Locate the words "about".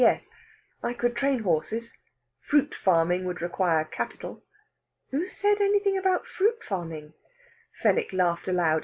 5.95-6.25